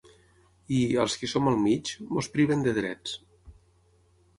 [0.77, 3.19] I, als qui som al mig, ens priven de drets.